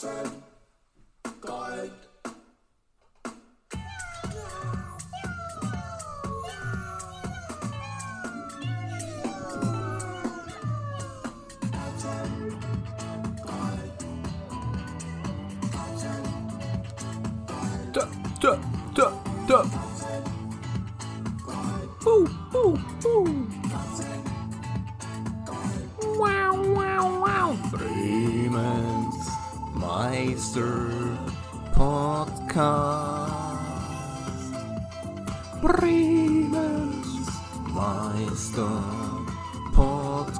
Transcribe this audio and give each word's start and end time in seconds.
Katzen, 0.00 0.30
Gold. 1.40 1.90
Uh, 22.06 22.24
uh, 22.54 22.72
uh. 23.04 23.34
Wow, 26.16 26.54
wow, 26.72 27.04
wow. 27.20 27.50
Bremens 27.70 28.19
Meister 29.90 30.86
Podcast. 31.74 33.50
Bremens 35.60 37.10
Meister 37.74 38.78
Podcast. 39.74 40.30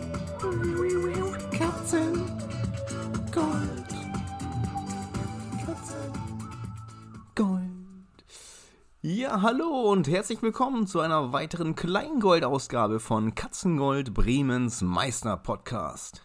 Gold. 0.00 1.44
Katzen, 1.52 2.16
Hallo 9.42 9.92
und 9.92 10.08
herzlich 10.08 10.40
willkommen 10.40 10.86
zu 10.86 11.00
einer 11.00 11.34
weiteren 11.34 11.74
Kleingold-Ausgabe 11.74 13.00
von 13.00 13.34
Katzengold 13.34 14.14
Bremens 14.14 14.80
Meister 14.80 15.36
Podcast. 15.36 16.24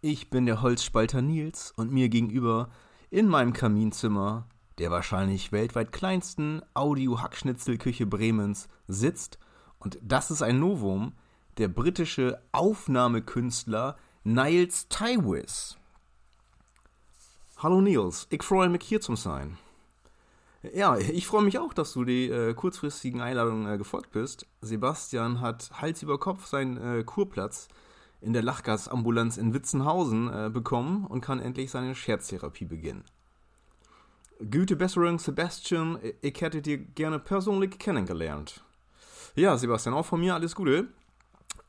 Ich 0.00 0.30
bin 0.30 0.46
der 0.46 0.62
Holzspalter 0.62 1.22
Nils 1.22 1.72
und 1.76 1.90
mir 1.90 2.08
gegenüber 2.08 2.68
in 3.10 3.26
meinem 3.26 3.52
Kaminzimmer, 3.52 4.46
der 4.78 4.92
wahrscheinlich 4.92 5.50
weltweit 5.50 5.90
kleinsten 5.90 6.62
Audio-Hackschnitzelküche 6.74 8.06
Bremens, 8.06 8.68
sitzt, 8.86 9.40
und 9.80 9.98
das 10.00 10.30
ist 10.30 10.42
ein 10.42 10.60
Novum, 10.60 11.14
der 11.58 11.66
britische 11.66 12.40
Aufnahmekünstler 12.52 13.96
Niles 14.22 14.86
Tywis. 14.88 15.78
Hallo 17.56 17.80
Niels, 17.80 18.28
ich 18.30 18.44
freue 18.44 18.68
mich 18.68 18.84
hier 18.84 19.00
zu 19.00 19.16
sein. 19.16 19.58
Ja, 20.74 20.96
ich 20.96 21.26
freue 21.26 21.42
mich 21.42 21.58
auch, 21.58 21.74
dass 21.74 21.92
du 21.92 22.04
die 22.04 22.28
äh, 22.28 22.54
kurzfristigen 22.54 23.20
Einladungen 23.20 23.72
äh, 23.72 23.78
gefolgt 23.78 24.12
bist. 24.12 24.46
Sebastian 24.60 25.40
hat 25.40 25.70
Hals 25.80 26.02
über 26.02 26.18
Kopf 26.18 26.46
seinen 26.46 26.76
äh, 26.76 27.04
Kurplatz 27.04 27.68
in 28.20 28.32
der 28.32 28.42
Lachgasambulanz 28.42 29.36
in 29.36 29.54
Witzenhausen 29.54 30.32
äh, 30.32 30.50
bekommen 30.50 31.04
und 31.04 31.20
kann 31.20 31.40
endlich 31.40 31.70
seine 31.70 31.94
Scherztherapie 31.94 32.64
beginnen. 32.64 33.04
Gute 34.50 34.76
Besserung, 34.76 35.18
Sebastian. 35.18 35.98
Ich 36.20 36.40
hätte 36.40 36.60
dir 36.60 36.78
gerne 36.78 37.18
persönlich 37.18 37.78
kennengelernt. 37.78 38.62
Ja, 39.34 39.56
Sebastian, 39.56 39.94
auch 39.94 40.06
von 40.06 40.20
mir 40.20 40.34
alles 40.34 40.54
Gute. 40.54 40.88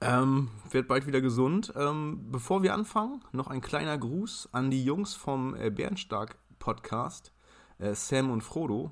Ähm, 0.02 0.50
werd 0.70 0.88
bald 0.88 1.08
wieder 1.08 1.22
gesund. 1.22 1.74
Ähm, 1.76 2.28
bevor 2.32 2.64
wir 2.64 2.74
anfangen, 2.74 3.24
noch 3.32 3.48
ein 3.48 3.62
kleiner 3.62 3.98
Gruß 3.98 4.50
an 4.52 4.70
die 4.70 4.84
Jungs 4.84 5.14
vom 5.14 5.56
äh, 5.56 5.70
Bernstark 5.70 6.38
Podcast, 6.60 7.32
äh, 7.80 7.94
Sam 7.94 8.32
und 8.32 8.42
Frodo. 8.42 8.92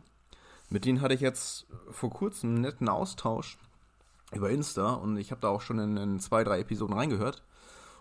Mit 0.70 0.86
denen 0.86 1.02
hatte 1.02 1.14
ich 1.14 1.22
jetzt 1.22 1.68
vor 1.92 2.10
kurzem 2.10 2.52
einen 2.52 2.62
netten 2.62 2.90
Austausch 2.90 3.58
über 4.34 4.50
Insta 4.50 4.94
und 4.94 5.18
ich 5.18 5.32
habe 5.32 5.42
da 5.42 5.50
auch 5.50 5.62
schon 5.62 5.80
in, 5.80 5.98
in, 5.98 6.20
zwei, 6.20 6.44
drei 6.44 6.60
Episoden 6.60 6.96
reingehört 6.96 7.44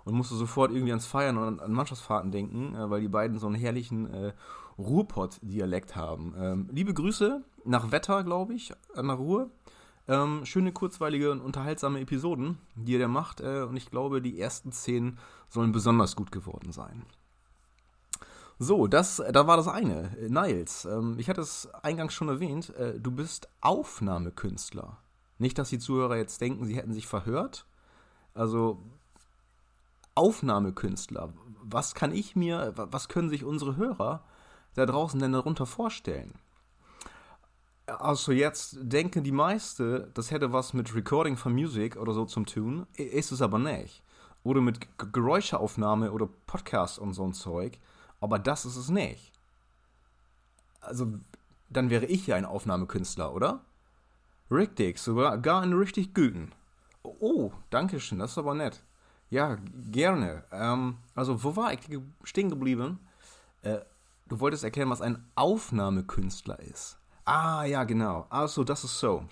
und 0.04 0.14
musste 0.14 0.34
sofort 0.34 0.70
irgendwie 0.70 0.92
ans 0.92 1.06
Feiern 1.06 1.36
und 1.36 1.60
an 1.60 1.72
Mannschaftsfahrten 1.72 2.30
denken, 2.30 2.74
äh, 2.74 2.90
weil 2.90 3.00
die 3.00 3.08
beiden 3.08 3.38
so 3.38 3.46
einen 3.46 3.56
herrlichen 3.56 4.12
äh, 4.12 4.32
Ruhrpott-Dialekt 4.78 5.96
haben. 5.96 6.34
Ähm, 6.36 6.68
liebe 6.72 6.94
Grüße 6.94 7.42
nach 7.64 7.90
Wetter, 7.90 8.24
glaube 8.24 8.54
ich, 8.54 8.72
an 8.94 9.08
der 9.08 9.16
Ruhr. 9.16 9.50
Ähm, 10.06 10.44
schöne, 10.44 10.72
kurzweilige 10.72 11.30
und 11.30 11.40
unterhaltsame 11.40 12.00
Episoden, 12.00 12.58
die 12.74 12.92
ihr 12.92 12.98
da 12.98 13.08
macht. 13.08 13.40
Äh, 13.40 13.62
und 13.62 13.76
ich 13.76 13.90
glaube, 13.90 14.20
die 14.20 14.38
ersten 14.38 14.72
zehn 14.72 15.18
sollen 15.48 15.72
besonders 15.72 16.16
gut 16.16 16.30
geworden 16.30 16.72
sein. 16.72 17.04
So, 18.58 18.86
das, 18.86 19.22
da 19.32 19.46
war 19.46 19.56
das 19.56 19.68
eine. 19.68 20.10
Niles, 20.28 20.84
ähm, 20.84 21.16
ich 21.18 21.28
hatte 21.28 21.40
es 21.40 21.68
eingangs 21.82 22.14
schon 22.14 22.28
erwähnt, 22.28 22.74
äh, 22.76 22.98
du 23.00 23.10
bist 23.10 23.48
Aufnahmekünstler. 23.60 24.98
Nicht, 25.38 25.58
dass 25.58 25.70
die 25.70 25.80
Zuhörer 25.80 26.16
jetzt 26.16 26.40
denken, 26.40 26.64
sie 26.64 26.76
hätten 26.76 26.92
sich 26.92 27.06
verhört. 27.06 27.66
Also, 28.32 28.78
Aufnahmekünstler. 30.14 31.32
Was 31.62 31.94
kann 31.94 32.12
ich 32.12 32.36
mir, 32.36 32.72
was 32.76 33.08
können 33.08 33.30
sich 33.30 33.44
unsere 33.44 33.76
Hörer 33.76 34.22
da 34.74 34.86
draußen 34.86 35.18
denn 35.18 35.32
darunter 35.32 35.66
vorstellen? 35.66 36.34
Also 37.86 38.32
jetzt 38.32 38.78
denken 38.80 39.24
die 39.24 39.32
meisten, 39.32 40.10
das 40.14 40.30
hätte 40.30 40.52
was 40.52 40.72
mit 40.72 40.94
Recording 40.94 41.36
von 41.36 41.52
Musik 41.52 41.96
oder 41.96 42.14
so 42.14 42.24
zu 42.24 42.42
tun, 42.44 42.86
ist 42.96 43.30
es 43.30 43.42
aber 43.42 43.58
nicht. 43.58 44.02
Oder 44.42 44.60
mit 44.60 44.78
Geräuscheaufnahme 44.98 46.12
oder 46.12 46.28
Podcast 46.46 46.98
und 46.98 47.12
so 47.12 47.24
ein 47.24 47.34
Zeug, 47.34 47.78
aber 48.20 48.38
das 48.38 48.64
ist 48.64 48.76
es 48.76 48.88
nicht. 48.88 49.32
Also, 50.80 51.18
dann 51.68 51.90
wäre 51.90 52.06
ich 52.06 52.26
ja 52.26 52.36
ein 52.36 52.44
Aufnahmekünstler, 52.44 53.34
oder? 53.34 53.60
Richtig, 54.50 54.98
sogar 54.98 55.38
gar 55.38 55.62
einen 55.62 55.78
richtig 55.78 56.14
guten. 56.14 56.52
Oh, 57.02 57.52
danke 57.70 58.00
schön, 58.00 58.18
das 58.18 58.32
ist 58.32 58.38
aber 58.38 58.54
nett. 58.54 58.82
Ja, 59.30 59.58
gerne. 59.90 60.44
Ähm, 60.52 60.98
also, 61.14 61.42
wo 61.42 61.56
war 61.56 61.72
ich 61.72 61.80
stehen 62.22 62.50
geblieben? 62.50 63.00
Äh, 63.62 63.80
du 64.28 64.40
wolltest 64.40 64.64
erklären, 64.64 64.90
was 64.90 65.00
ein 65.00 65.24
Aufnahmekünstler 65.34 66.60
ist. 66.60 66.98
Ah, 67.24 67.64
ja, 67.64 67.84
genau. 67.84 68.26
Also, 68.30 68.64
das 68.64 68.84
ist 68.84 69.00
so. 69.00 69.24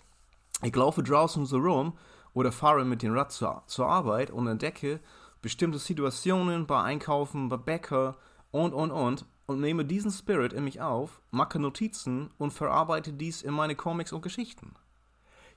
Ich 0.62 0.74
laufe 0.74 1.02
draußen 1.02 1.44
so 1.46 1.58
rum 1.58 1.96
oder 2.34 2.52
fahre 2.52 2.84
mit 2.84 3.02
dem 3.02 3.14
Rad 3.14 3.32
zur, 3.32 3.62
zur 3.66 3.88
Arbeit 3.88 4.30
und 4.30 4.46
entdecke 4.46 5.00
bestimmte 5.42 5.78
Situationen 5.78 6.66
bei 6.66 6.80
Einkaufen, 6.82 7.48
bei 7.48 7.56
Bäcker 7.56 8.16
und, 8.52 8.72
und, 8.72 8.92
und 8.92 9.26
und 9.46 9.60
nehme 9.60 9.84
diesen 9.84 10.12
Spirit 10.12 10.52
in 10.52 10.64
mich 10.64 10.80
auf, 10.80 11.20
mache 11.32 11.58
Notizen 11.58 12.30
und 12.38 12.52
verarbeite 12.52 13.12
dies 13.12 13.42
in 13.42 13.52
meine 13.52 13.74
Comics 13.74 14.12
und 14.12 14.22
Geschichten. 14.22 14.76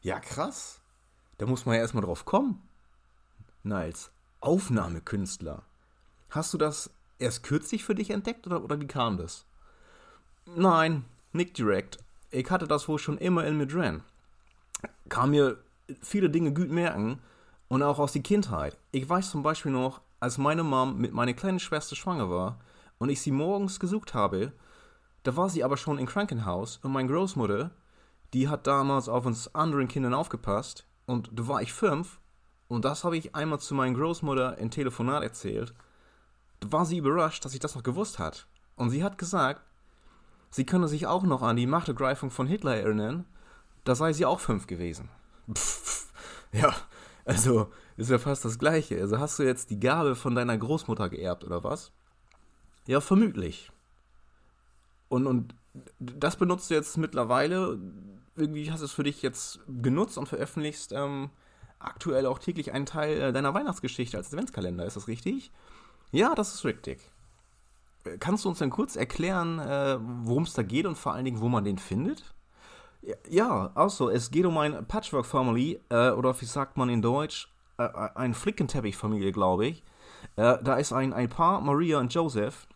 Ja, 0.02 0.20
krass. 0.20 0.82
Da 1.38 1.46
muss 1.46 1.66
man 1.66 1.76
ja 1.76 1.82
erstmal 1.82 2.04
drauf 2.04 2.26
kommen. 2.26 2.68
Niles, 3.64 4.12
Aufnahmekünstler. 4.42 5.62
Hast 6.32 6.54
du 6.54 6.58
das 6.58 6.90
erst 7.20 7.44
kürzlich 7.44 7.86
für 7.86 7.96
dich 7.96 8.10
entdeckt 8.10 8.48
oder, 8.48 8.64
oder 8.64 8.82
wie 8.82 8.88
kam 8.88 9.18
das? 9.18 9.46
Nein, 10.46 11.06
nicht 11.32 11.58
direkt 11.58 12.00
ich 12.36 12.52
hatte 12.52 12.68
das 12.68 12.88
wohl 12.88 13.00
schon 13.00 13.18
immer 13.18 13.46
in 13.46 13.58
mir 13.58 13.68
drin. 13.68 14.02
Kann 15.10 15.32
mir 15.32 15.58
viele 16.02 16.30
Dinge 16.30 16.54
gut 16.54 16.70
merken 16.70 17.20
und 17.68 17.82
auch 17.82 18.00
aus 18.00 18.14
der 18.14 18.22
Kindheit. 18.22 18.78
Ich 18.92 19.08
weiß 19.08 19.32
zum 19.32 19.44
Beispiel 19.44 19.72
noch, 19.72 20.02
als 20.20 20.38
meine 20.38 20.64
Mom 20.64 20.98
mit 20.98 21.14
meiner 21.14 21.34
kleinen 21.34 21.60
Schwester 21.60 21.96
schwanger 21.96 22.30
war 22.30 22.60
und 22.98 23.10
ich 23.10 23.22
sie 23.22 23.32
morgens 23.32 23.80
gesucht 23.80 24.14
habe, 24.14 24.54
da 25.24 25.36
war 25.36 25.50
sie 25.50 25.64
aber 25.64 25.78
schon 25.78 25.98
im 25.98 26.06
Krankenhaus 26.06 26.78
und 26.84 26.92
meine 26.92 27.10
Großmutter, 27.10 27.72
die 28.34 28.48
hat 28.48 28.68
damals 28.68 29.10
auf 29.10 29.26
uns 29.26 29.54
anderen 29.56 29.88
Kindern 29.88 30.14
aufgepasst 30.14 30.86
und 31.06 31.30
da 31.34 31.48
war 31.48 31.62
ich 31.62 31.74
fünf 31.74 32.20
und 32.68 32.86
das 32.86 33.04
habe 33.04 33.18
ich 33.18 33.36
einmal 33.36 33.60
zu 33.60 33.76
meiner 33.76 33.98
Großmutter 33.98 34.58
in 34.58 34.72
Telefonat 34.72 35.24
erzählt. 35.24 35.74
Da 36.60 36.72
war 36.72 36.86
sie 36.86 36.98
überrascht, 36.98 37.46
dass 37.46 37.54
ich 37.54 37.60
das 37.60 37.76
noch 37.76 37.84
gewusst 37.84 38.18
hat. 38.18 38.48
Und 38.76 38.90
sie 38.90 39.04
hat 39.04 39.18
gesagt, 39.18 39.62
Sie 40.56 40.66
könne 40.66 40.88
sich 40.88 41.06
auch 41.06 41.24
noch 41.24 41.42
an 41.42 41.58
die 41.58 41.68
Machtergreifung 41.68 42.32
von 42.32 42.48
Hitler 42.48 42.78
erinnern. 42.78 43.26
Da 43.84 43.94
sei 43.94 44.14
sie 44.14 44.26
auch 44.26 44.40
fünf 44.40 44.68
gewesen. 44.68 45.10
Pff, 45.54 46.08
ja, 46.54 46.74
also 47.26 47.74
ist 47.98 48.10
ja 48.10 48.20
fast 48.20 48.46
das 48.46 48.58
Gleiche. 48.58 49.02
Also 49.02 49.20
hast 49.20 49.38
du 49.38 49.44
jetzt 49.44 49.70
die 49.70 49.82
Gabe 49.82 50.16
von 50.16 50.34
deiner 50.34 50.58
Großmutter 50.58 51.10
geerbt 51.10 51.44
oder 51.44 51.66
was? 51.66 51.92
Ja, 52.88 53.02
vermutlich. 53.02 53.72
Und, 55.10 55.28
und 55.28 55.56
das 56.00 56.36
benutzt 56.36 56.70
du 56.70 56.76
jetzt 56.76 56.98
mittlerweile. 56.98 57.80
Irgendwie 58.36 58.72
hast 58.72 58.82
du 58.82 58.86
es 58.86 58.92
für 58.92 59.04
dich 59.04 59.22
jetzt 59.22 59.60
genutzt 59.68 60.18
und 60.18 60.28
veröffentlichst 60.28 60.92
ähm, 60.92 61.30
aktuell 61.80 62.26
auch 62.26 62.40
täglich 62.40 62.74
einen 62.74 62.86
Teil 62.86 63.22
äh, 63.22 63.34
deiner 63.34 63.54
Weihnachtsgeschichte 63.54 64.18
als 64.18 64.28
Adventskalender. 64.28 64.86
Ist 64.86 64.98
das 64.98 65.08
richtig? 65.08 65.52
Ja, 66.12 66.36
das 66.36 66.54
ist 66.54 66.66
richtig. 66.66 67.12
Kannst 68.20 68.46
du 68.46 68.50
uns 68.50 68.60
dann 68.60 68.70
kurz 68.70 68.96
erklären, 68.96 69.60
äh, 69.60 69.98
worum 70.00 70.44
es 70.44 70.54
da 70.54 70.62
geht 70.62 70.86
und 70.86 70.96
vor 70.98 71.14
allen 71.14 71.26
Dingen, 71.26 71.42
wo 71.42 71.50
man 71.50 71.64
den 71.64 71.80
findet? 71.80 72.24
Ja, 73.30 73.72
also, 73.76 74.10
es 74.10 74.32
geht 74.32 74.46
um 74.46 74.58
eine 74.58 74.82
Patchwork-Family, 74.82 75.80
äh, 75.90 76.12
oder 76.12 76.40
wie 76.40 76.46
sagt 76.46 76.78
man 76.78 76.90
in 76.90 77.02
Deutsch, 77.02 77.52
äh, 77.78 77.88
ein 78.16 78.34
Flickenteppich-Familie, 78.34 79.32
glaube 79.32 79.68
ich. 79.68 79.84
Äh, 80.36 80.58
da 80.64 80.76
ist 80.76 80.94
ein, 80.94 81.14
ein 81.14 81.30
Paar, 81.30 81.62
Maria 81.62 82.00
und 82.00 82.14
Joseph, 82.14 82.68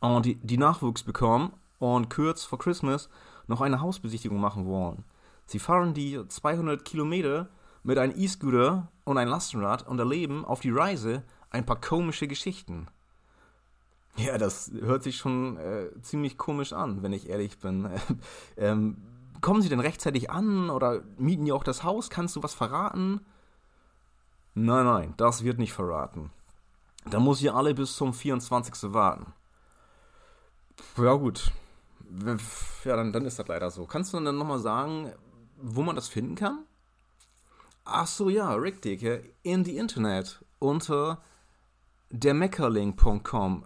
und 0.00 0.26
die, 0.26 0.36
die 0.36 0.58
Nachwuchs 0.58 1.02
bekommen 1.02 1.52
und 1.78 2.10
kurz 2.10 2.44
vor 2.44 2.58
Christmas 2.58 3.08
noch 3.46 3.60
eine 3.60 3.80
Hausbesichtigung 3.80 4.40
machen 4.40 4.66
wollen. 4.66 5.04
Sie 5.46 5.58
fahren 5.58 5.94
die 5.94 6.20
200 6.26 6.84
Kilometer 6.84 7.48
mit 7.82 7.98
einem 7.98 8.14
E-Scooter 8.16 8.88
und 9.04 9.18
einem 9.18 9.30
Lastenrad 9.30 9.86
und 9.86 9.98
erleben 9.98 10.44
auf 10.44 10.60
die 10.60 10.70
Reise 10.70 11.22
ein 11.50 11.64
paar 11.64 11.80
komische 11.80 12.28
Geschichten. 12.28 12.88
Ja, 14.16 14.36
das 14.36 14.72
hört 14.80 15.02
sich 15.02 15.16
schon 15.16 15.56
äh, 15.56 15.90
ziemlich 16.02 16.36
komisch 16.36 16.72
an, 16.72 17.02
wenn 17.02 17.12
ich 17.12 17.28
ehrlich 17.28 17.58
bin. 17.58 17.88
ähm, 18.56 18.96
kommen 19.40 19.62
Sie 19.62 19.68
denn 19.68 19.80
rechtzeitig 19.80 20.30
an 20.30 20.70
oder 20.70 21.02
mieten 21.16 21.46
Sie 21.46 21.52
auch 21.52 21.64
das 21.64 21.84
Haus? 21.84 22.10
Kannst 22.10 22.36
du 22.36 22.42
was 22.42 22.52
verraten? 22.52 23.20
Nein, 24.54 24.84
nein, 24.84 25.14
das 25.16 25.44
wird 25.44 25.58
nicht 25.58 25.72
verraten. 25.72 26.30
Da 27.08 27.20
muss 27.20 27.40
ihr 27.40 27.54
alle 27.54 27.74
bis 27.74 27.94
zum 27.94 28.12
24. 28.12 28.92
warten. 28.92 29.32
Ja, 30.96 31.14
gut. 31.14 31.52
Ja, 32.84 32.96
dann, 32.96 33.12
dann 33.12 33.24
ist 33.24 33.38
das 33.38 33.48
leider 33.48 33.70
so. 33.70 33.86
Kannst 33.86 34.12
du 34.12 34.20
dann 34.20 34.38
nochmal 34.38 34.58
sagen, 34.58 35.12
wo 35.56 35.82
man 35.82 35.96
das 35.96 36.08
finden 36.08 36.34
kann? 36.34 36.64
Ach 37.84 38.06
so, 38.06 38.28
ja, 38.28 38.54
richtig. 38.54 39.04
In 39.42 39.64
die 39.64 39.76
Internet 39.76 40.44
unter 40.58 41.22
dermeckerlink.com. 42.10 43.64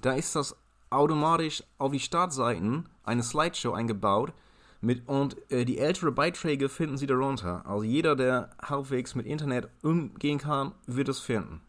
Da 0.00 0.12
ist 0.12 0.36
das 0.36 0.56
automatisch 0.90 1.62
auf 1.78 1.92
die 1.92 2.00
Startseiten 2.00 2.88
eine 3.04 3.22
Slideshow 3.22 3.72
eingebaut. 3.72 4.32
Mit, 4.80 5.06
und 5.06 5.36
äh, 5.52 5.66
die 5.66 5.78
ältere 5.78 6.10
Beiträge 6.10 6.70
finden 6.70 6.96
Sie 6.96 7.06
darunter. 7.06 7.66
Also 7.66 7.82
jeder, 7.84 8.16
der 8.16 8.50
halbwegs 8.62 9.14
mit 9.14 9.26
Internet 9.26 9.68
umgehen 9.82 10.38
kann, 10.38 10.72
wird 10.86 11.08
es 11.08 11.20
finden. 11.20 11.60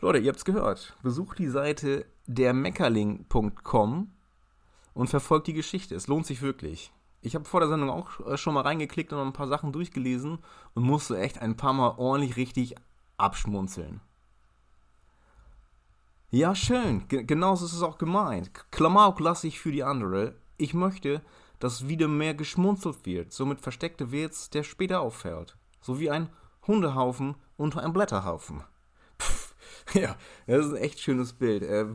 Leute, 0.00 0.18
ihr 0.18 0.30
habt's 0.30 0.44
gehört. 0.44 0.94
Besucht 1.02 1.40
die 1.40 1.48
Seite 1.48 2.06
dermeckerling.com 2.28 4.12
und 4.94 5.10
verfolgt 5.10 5.46
die 5.48 5.54
Geschichte. 5.54 5.94
Es 5.94 6.06
lohnt 6.06 6.26
sich 6.26 6.42
wirklich. 6.42 6.92
Ich 7.20 7.34
habe 7.34 7.44
vor 7.44 7.60
der 7.60 7.68
Sendung 7.68 7.90
auch 7.90 8.20
äh, 8.26 8.36
schon 8.36 8.54
mal 8.54 8.60
reingeklickt 8.60 9.12
und 9.12 9.18
ein 9.18 9.32
paar 9.32 9.48
Sachen 9.48 9.72
durchgelesen 9.72 10.38
und 10.74 10.82
musste 10.84 11.18
echt 11.18 11.40
ein 11.40 11.56
paar 11.56 11.72
Mal 11.72 11.94
ordentlich 11.96 12.36
richtig 12.36 12.76
abschmunzeln. 13.16 14.00
Ja, 16.30 16.54
schön. 16.54 17.08
G 17.08 17.24
genauso 17.24 17.64
ist 17.64 17.72
es 17.72 17.82
auch 17.82 17.98
gemeint. 17.98 18.50
Klamauk 18.70 19.18
lasse 19.18 19.48
ich 19.48 19.58
für 19.58 19.72
die 19.72 19.82
andere. 19.82 20.34
Ich 20.58 20.74
möchte, 20.74 21.22
dass 21.58 21.88
wieder 21.88 22.06
mehr 22.06 22.34
geschmunzelt 22.34 23.06
wird, 23.06 23.32
somit 23.32 23.60
versteckte 23.60 24.12
Witz, 24.12 24.50
der 24.50 24.62
später 24.62 25.00
auffällt. 25.00 25.56
So 25.80 25.98
wie 25.98 26.10
ein 26.10 26.28
Hundehaufen 26.66 27.36
unter 27.56 27.82
einem 27.82 27.94
Blätterhaufen. 27.94 28.62
Ja, 29.94 30.16
das 30.46 30.66
ist 30.66 30.72
ein 30.72 30.82
echt 30.82 31.00
schönes 31.00 31.32
Bild. 31.32 31.62
Äh, 31.62 31.86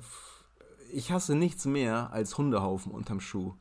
ich 0.92 1.12
hasse 1.12 1.36
nichts 1.36 1.66
mehr 1.66 2.12
als 2.12 2.38
Hundehaufen 2.38 2.92
unterm 2.92 3.20
Schuh. 3.20 3.54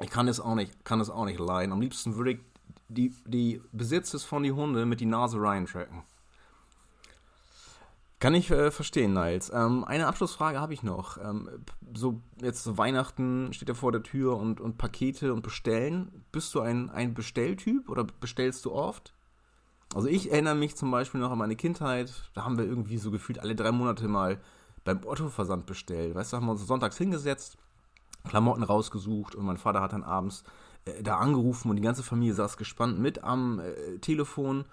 Ich 0.00 0.10
kann 0.10 0.28
es 0.28 0.40
auch 0.40 0.54
nicht, 0.54 0.84
kann 0.84 1.00
es 1.00 1.10
auch 1.10 1.24
nicht 1.24 1.40
leiden. 1.40 1.72
Am 1.72 1.80
liebsten 1.80 2.16
würde 2.16 2.32
ich 2.32 2.40
die, 2.88 3.14
die 3.26 3.60
Besitzes 3.72 4.24
von 4.24 4.42
die 4.42 4.52
Hunde 4.52 4.86
mit 4.86 5.00
die 5.00 5.06
Nase 5.06 5.40
reintracken. 5.40 6.02
Kann 8.20 8.34
ich 8.34 8.50
äh, 8.50 8.72
verstehen, 8.72 9.12
Niles. 9.12 9.52
Ähm, 9.54 9.84
eine 9.84 10.08
Abschlussfrage 10.08 10.60
habe 10.60 10.74
ich 10.74 10.82
noch. 10.82 11.18
Ähm, 11.18 11.48
so 11.94 12.20
jetzt 12.40 12.64
so 12.64 12.76
Weihnachten 12.76 13.52
steht 13.52 13.68
ja 13.68 13.74
vor 13.74 13.92
der 13.92 14.02
Tür 14.02 14.36
und, 14.36 14.60
und 14.60 14.76
Pakete 14.76 15.32
und 15.32 15.42
Bestellen. 15.42 16.24
Bist 16.32 16.52
du 16.54 16.60
ein, 16.60 16.90
ein 16.90 17.14
Bestelltyp 17.14 17.88
oder 17.88 18.04
bestellst 18.04 18.64
du 18.64 18.72
oft? 18.72 19.12
Also 19.94 20.08
ich 20.08 20.30
erinnere 20.30 20.54
mich 20.54 20.76
zum 20.76 20.90
Beispiel 20.90 21.20
noch 21.20 21.30
an 21.30 21.38
meine 21.38 21.56
Kindheit. 21.56 22.12
Da 22.34 22.44
haben 22.44 22.58
wir 22.58 22.64
irgendwie 22.64 22.98
so 22.98 23.10
gefühlt 23.10 23.38
alle 23.38 23.54
drei 23.54 23.72
Monate 23.72 24.06
mal 24.08 24.40
beim 24.84 25.00
Otto-Versand 25.04 25.66
bestellt. 25.66 26.14
Weißt 26.14 26.32
du, 26.32 26.36
haben 26.36 26.46
wir 26.46 26.52
uns 26.52 26.66
sonntags 26.66 26.98
hingesetzt, 26.98 27.56
Klamotten 28.28 28.62
rausgesucht 28.62 29.34
und 29.34 29.46
mein 29.46 29.56
Vater 29.56 29.80
hat 29.80 29.92
dann 29.92 30.04
abends 30.04 30.44
äh, 30.84 31.02
da 31.02 31.16
angerufen 31.16 31.70
und 31.70 31.76
die 31.76 31.82
ganze 31.82 32.02
Familie 32.02 32.34
saß 32.34 32.56
gespannt 32.56 32.98
mit 32.98 33.24
am 33.24 33.60
äh, 33.60 33.98
Telefon 33.98 34.64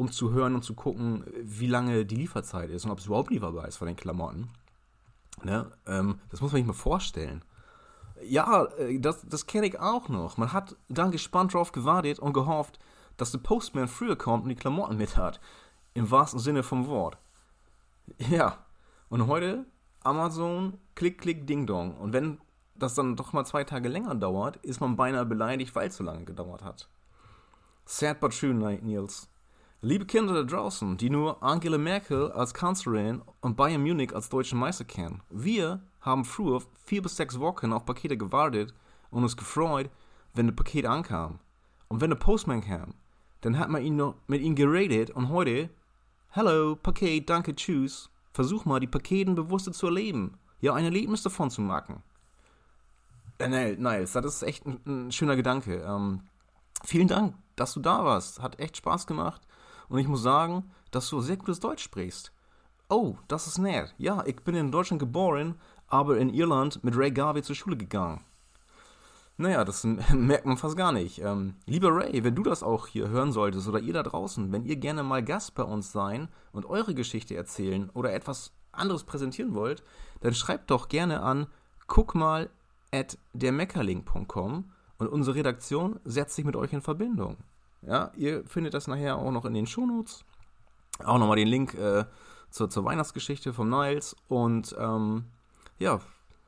um 0.00 0.10
zu 0.10 0.32
hören 0.32 0.54
und 0.54 0.62
zu 0.62 0.72
gucken, 0.72 1.24
wie 1.42 1.66
lange 1.66 2.06
die 2.06 2.16
Lieferzeit 2.16 2.70
ist 2.70 2.86
und 2.86 2.90
ob 2.90 3.00
es 3.00 3.06
überhaupt 3.06 3.30
lieferbar 3.30 3.68
ist 3.68 3.76
von 3.76 3.86
den 3.86 3.96
Klamotten. 3.96 4.48
Ne? 5.42 5.70
Ähm, 5.86 6.20
das 6.30 6.40
muss 6.40 6.52
man 6.52 6.60
sich 6.60 6.66
mal 6.66 6.72
vorstellen. 6.72 7.44
Ja, 8.24 8.64
äh, 8.78 8.98
das, 8.98 9.26
das 9.28 9.44
kenne 9.44 9.66
ich 9.66 9.78
auch 9.78 10.08
noch. 10.08 10.38
Man 10.38 10.54
hat 10.54 10.74
dann 10.88 11.10
gespannt 11.10 11.52
drauf 11.52 11.72
gewartet 11.72 12.18
und 12.18 12.32
gehofft, 12.32 12.78
dass 13.20 13.32
der 13.32 13.38
Postman 13.38 13.88
früher 13.88 14.16
kommt 14.16 14.44
und 14.44 14.48
die 14.48 14.54
Klamotten 14.56 14.96
mit 14.96 15.16
hat. 15.16 15.40
Im 15.94 16.10
wahrsten 16.10 16.40
Sinne 16.40 16.62
vom 16.62 16.86
Wort. 16.86 17.18
Ja, 18.18 18.58
und 19.08 19.26
heute 19.26 19.66
Amazon, 20.02 20.78
klick, 20.94 21.20
klick, 21.20 21.46
ding 21.46 21.66
dong. 21.66 21.96
Und 21.96 22.12
wenn 22.12 22.38
das 22.74 22.94
dann 22.94 23.16
doch 23.16 23.32
mal 23.32 23.44
zwei 23.44 23.64
Tage 23.64 23.88
länger 23.88 24.14
dauert, 24.14 24.56
ist 24.58 24.80
man 24.80 24.96
beinahe 24.96 25.26
beleidigt, 25.26 25.74
weil 25.74 25.88
es 25.88 25.96
so 25.96 26.04
lange 26.04 26.24
gedauert 26.24 26.64
hat. 26.64 26.88
Sad 27.84 28.20
but 28.20 28.32
true, 28.32 28.54
Niels. 28.54 29.28
Liebe 29.82 30.04
Kinder 30.04 30.34
da 30.34 30.42
draußen, 30.42 30.96
die 30.96 31.10
nur 31.10 31.42
Angela 31.42 31.78
Merkel 31.78 32.30
als 32.32 32.52
Kanzlerin 32.52 33.22
und 33.40 33.56
Bayern 33.56 33.82
Munich 33.82 34.14
als 34.14 34.28
deutschen 34.28 34.58
Meister 34.58 34.84
kennen. 34.84 35.22
Wir 35.30 35.82
haben 36.00 36.24
früher 36.24 36.60
vier 36.84 37.02
bis 37.02 37.16
sechs 37.16 37.40
Wochen 37.40 37.72
auf 37.72 37.86
Pakete 37.86 38.16
gewartet 38.16 38.74
und 39.10 39.22
uns 39.22 39.36
gefreut, 39.36 39.90
wenn 40.34 40.46
das 40.46 40.56
Paket 40.56 40.86
ankam. 40.86 41.38
Und 41.88 42.00
wenn 42.00 42.10
der 42.10 42.18
Postman 42.18 42.60
kam, 42.60 42.94
dann 43.40 43.58
hat 43.58 43.70
man 43.70 43.82
ihn 43.82 43.96
noch 43.96 44.16
mit 44.26 44.42
ihm 44.42 44.54
geredet 44.54 45.10
und 45.10 45.28
heute, 45.28 45.70
Hello, 46.30 46.76
Paket, 46.76 47.28
danke, 47.28 47.54
tschüss. 47.54 48.10
Versuch 48.32 48.64
mal, 48.64 48.78
die 48.78 48.86
Paketen 48.86 49.34
bewusster 49.34 49.72
zu 49.72 49.86
erleben. 49.86 50.38
Ja, 50.60 50.74
ein 50.74 50.84
Erlebnis 50.84 51.22
davon 51.22 51.50
zu 51.50 51.60
machen. 51.60 52.02
Äh, 53.38 53.76
Niles, 53.76 54.12
das 54.12 54.24
ist 54.24 54.42
echt 54.42 54.66
ein, 54.66 54.80
ein 54.86 55.12
schöner 55.12 55.34
Gedanke. 55.34 55.82
Ähm, 55.82 56.20
vielen 56.84 57.08
Dank, 57.08 57.34
dass 57.56 57.74
du 57.74 57.80
da 57.80 58.04
warst. 58.04 58.40
Hat 58.40 58.60
echt 58.60 58.76
Spaß 58.76 59.06
gemacht. 59.06 59.40
Und 59.88 59.98
ich 59.98 60.06
muss 60.06 60.22
sagen, 60.22 60.70
dass 60.90 61.08
du 61.08 61.20
sehr 61.20 61.36
gutes 61.36 61.58
Deutsch 61.58 61.82
sprichst. 61.82 62.32
Oh, 62.88 63.16
das 63.28 63.46
ist 63.46 63.58
nett. 63.58 63.94
Ja, 63.98 64.22
ich 64.26 64.36
bin 64.36 64.54
in 64.54 64.70
Deutschland 64.70 65.00
geboren, 65.00 65.56
aber 65.88 66.18
in 66.18 66.30
Irland 66.30 66.84
mit 66.84 66.96
Ray 66.96 67.10
Garvey 67.10 67.42
zur 67.42 67.56
Schule 67.56 67.76
gegangen. 67.76 68.24
Naja, 69.40 69.64
das 69.64 69.84
merkt 70.12 70.44
man 70.44 70.58
fast 70.58 70.76
gar 70.76 70.92
nicht. 70.92 71.22
Ähm, 71.22 71.54
lieber 71.64 71.96
Ray, 71.96 72.22
wenn 72.22 72.34
du 72.34 72.42
das 72.42 72.62
auch 72.62 72.86
hier 72.86 73.08
hören 73.08 73.32
solltest 73.32 73.66
oder 73.66 73.80
ihr 73.80 73.94
da 73.94 74.02
draußen, 74.02 74.52
wenn 74.52 74.66
ihr 74.66 74.76
gerne 74.76 75.02
mal 75.02 75.24
Gast 75.24 75.54
bei 75.54 75.62
uns 75.62 75.92
sein 75.92 76.28
und 76.52 76.66
eure 76.66 76.94
Geschichte 76.94 77.34
erzählen 77.36 77.88
oder 77.94 78.12
etwas 78.12 78.52
anderes 78.70 79.04
präsentieren 79.04 79.54
wollt, 79.54 79.82
dann 80.20 80.34
schreibt 80.34 80.70
doch 80.70 80.88
gerne 80.88 81.22
an 81.22 81.46
guck 81.86 82.14
mal 82.14 82.50
at 82.92 83.16
dermeckerling.com 83.32 84.72
und 84.98 85.08
unsere 85.08 85.36
Redaktion 85.36 85.98
setzt 86.04 86.36
sich 86.36 86.44
mit 86.44 86.54
euch 86.54 86.74
in 86.74 86.82
Verbindung. 86.82 87.38
Ja, 87.80 88.12
ihr 88.16 88.44
findet 88.44 88.74
das 88.74 88.88
nachher 88.88 89.16
auch 89.16 89.32
noch 89.32 89.46
in 89.46 89.54
den 89.54 89.66
Shownotes. 89.66 90.22
Auch 91.02 91.16
nochmal 91.16 91.36
den 91.36 91.48
Link 91.48 91.72
äh, 91.72 92.04
zur, 92.50 92.68
zur 92.68 92.84
Weihnachtsgeschichte 92.84 93.54
vom 93.54 93.70
Niles. 93.70 94.14
Und 94.28 94.76
ähm, 94.78 95.24
ja, 95.78 95.98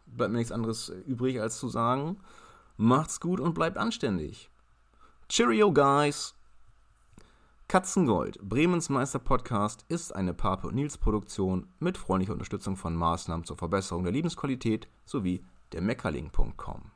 bleibt 0.04 0.32
mir 0.32 0.38
nichts 0.38 0.52
anderes 0.52 0.90
übrig, 1.06 1.40
als 1.40 1.58
zu 1.58 1.70
sagen, 1.70 2.18
macht's 2.76 3.20
gut 3.20 3.40
und 3.40 3.54
bleibt 3.54 3.78
anständig. 3.78 4.50
Cheerio, 5.28 5.72
guys! 5.72 6.34
Katzengold, 7.68 8.38
Bremens 8.42 8.90
Meister 8.90 9.18
Podcast, 9.18 9.86
ist 9.88 10.14
eine 10.14 10.34
Pape 10.34 10.68
und 10.68 10.74
Nils 10.74 10.98
Produktion 10.98 11.68
mit 11.80 11.96
freundlicher 11.96 12.34
Unterstützung 12.34 12.76
von 12.76 12.94
Maßnahmen 12.94 13.46
zur 13.46 13.56
Verbesserung 13.56 14.02
der 14.02 14.12
Lebensqualität 14.12 14.88
sowie 15.06 15.42
der 15.72 15.80
Meckerling.com. 15.80 16.91